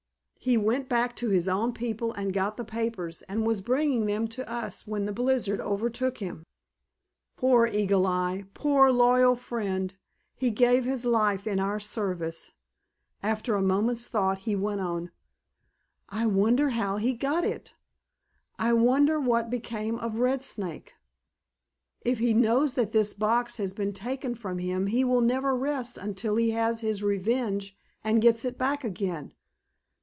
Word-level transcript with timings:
He 0.43 0.57
went 0.57 0.89
back 0.89 1.15
to 1.17 1.29
his 1.29 1.47
own 1.47 1.71
people 1.71 2.13
and 2.13 2.33
got 2.33 2.57
the 2.57 2.63
papers, 2.65 3.21
and 3.29 3.45
was 3.45 3.61
bringing 3.61 4.07
them 4.07 4.27
to 4.29 4.51
us 4.51 4.87
when 4.87 5.05
the 5.05 5.13
blizzard 5.13 5.61
overtook 5.61 6.17
him. 6.17 6.47
Poor 7.37 7.67
Eagle 7.67 8.07
Eye, 8.07 8.45
poor 8.55 8.91
loyal 8.91 9.35
friend, 9.35 9.93
he 10.35 10.49
gave 10.49 10.83
his 10.83 11.05
life 11.05 11.45
in 11.45 11.59
our 11.59 11.79
service." 11.79 12.53
After 13.21 13.53
a 13.53 13.61
moment's 13.61 14.07
thought 14.07 14.39
he 14.39 14.55
went 14.55 14.81
on: 14.81 15.11
"I 16.09 16.25
wonder 16.25 16.69
how 16.69 16.97
he 16.97 17.13
got 17.13 17.43
it? 17.45 17.75
I 18.57 18.73
wonder 18.73 19.19
what 19.19 19.51
became 19.51 19.99
of 19.99 20.17
Red 20.17 20.43
Snake? 20.43 20.93
If 22.01 22.17
he 22.17 22.33
knows 22.33 22.73
that 22.73 22.93
this 22.93 23.13
box 23.13 23.57
has 23.57 23.73
been 23.73 23.93
taken 23.93 24.33
from 24.33 24.57
him 24.57 24.87
he 24.87 25.03
will 25.03 25.21
never 25.21 25.55
rest 25.55 25.99
until 25.99 26.35
he 26.37 26.49
has 26.49 26.81
his 26.81 27.03
revenge 27.03 27.77
and 28.03 28.23
gets 28.23 28.43
it 28.43 28.57
back 28.57 28.83
again." 28.83 29.33